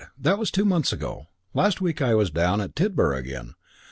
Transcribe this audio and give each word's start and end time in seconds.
That 0.19 0.39
was 0.39 0.49
two 0.49 0.65
months 0.65 0.91
ago. 0.91 1.27
Last 1.53 1.79
week 1.79 2.01
I 2.01 2.15
was 2.15 2.31
down 2.31 2.59
at 2.59 2.73
Tidborough 2.73 3.19
again. 3.19 3.53